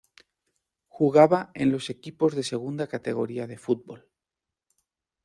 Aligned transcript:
Jugaba 0.87 1.51
en 1.53 1.71
los 1.71 1.91
equipos 1.91 2.33
de 2.35 2.41
Segunda 2.41 2.87
Categoría 2.87 3.45
de 3.45 3.59
Fútbol. 3.59 4.09